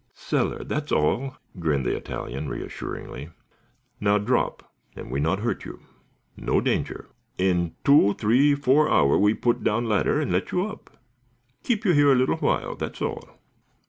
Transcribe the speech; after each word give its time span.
"Cellar, 0.15 0.63
that's 0.63 0.91
all," 0.91 1.37
grinned 1.59 1.85
the 1.85 1.95
Italian, 1.95 2.49
reassuringly. 2.49 3.29
"Now, 3.99 4.17
drop, 4.17 4.73
and 4.95 5.11
we 5.11 5.19
not 5.19 5.41
hurt 5.41 5.63
you. 5.63 5.81
No 6.35 6.59
danger. 6.59 7.09
In 7.37 7.75
two, 7.83 8.15
three, 8.15 8.55
four 8.55 8.89
hour 8.89 9.15
we 9.19 9.35
put 9.35 9.63
down 9.63 9.85
ladder 9.85 10.19
and 10.19 10.31
let 10.31 10.51
you 10.51 10.65
up. 10.65 10.97
Keep 11.61 11.85
you 11.85 11.91
here 11.91 12.15
little 12.15 12.37
while; 12.37 12.73
that's 12.75 12.99
all." 12.99 13.37